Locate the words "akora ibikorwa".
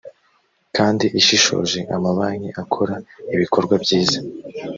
2.61-3.73